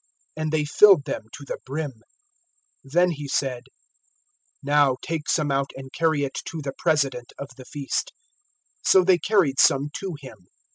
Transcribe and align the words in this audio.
And 0.35 0.51
they 0.51 0.65
filled 0.65 1.05
them 1.05 1.25
to 1.33 1.45
the 1.45 1.59
brim. 1.63 2.01
002:008 2.87 2.91
Then 2.91 3.11
He 3.11 3.27
said, 3.27 3.65
"Now, 4.63 4.97
take 5.03 5.29
some 5.29 5.51
out, 5.51 5.69
and 5.75 5.93
carry 5.93 6.23
it 6.23 6.39
to 6.45 6.59
the 6.63 6.73
President 6.75 7.33
of 7.37 7.49
the 7.55 7.65
feast." 7.65 8.11
002:009 8.85 8.89
So 8.89 9.03
they 9.03 9.17
carried 9.19 9.59
some 9.59 9.89
to 9.99 10.15
him. 10.19 10.47